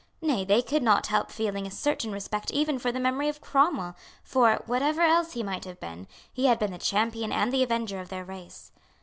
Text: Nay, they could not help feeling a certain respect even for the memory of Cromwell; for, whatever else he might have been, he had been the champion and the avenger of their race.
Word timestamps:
Nay, 0.19 0.43
they 0.43 0.63
could 0.63 0.81
not 0.81 1.05
help 1.05 1.29
feeling 1.29 1.67
a 1.67 1.69
certain 1.69 2.11
respect 2.11 2.49
even 2.49 2.79
for 2.79 2.91
the 2.91 2.99
memory 2.99 3.29
of 3.29 3.39
Cromwell; 3.39 3.95
for, 4.23 4.63
whatever 4.65 5.03
else 5.03 5.33
he 5.33 5.43
might 5.43 5.65
have 5.65 5.79
been, 5.79 6.07
he 6.33 6.47
had 6.47 6.57
been 6.57 6.71
the 6.71 6.79
champion 6.79 7.31
and 7.31 7.53
the 7.53 7.61
avenger 7.61 7.99
of 7.99 8.09
their 8.09 8.23
race. 8.25 8.71